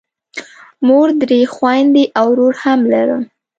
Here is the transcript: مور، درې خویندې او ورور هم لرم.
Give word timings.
مور، 0.87 1.07
درې 1.21 1.39
خویندې 1.53 2.03
او 2.19 2.27
ورور 2.31 2.55
هم 2.63 2.79
لرم. 2.93 3.23